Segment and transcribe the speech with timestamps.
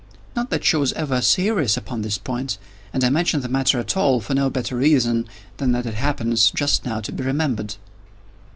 [0.35, 4.19] Not that she was ever serious upon this point—and I mention the matter at all
[4.19, 5.27] for no better reason
[5.57, 7.75] than that it happens, just now, to be remembered.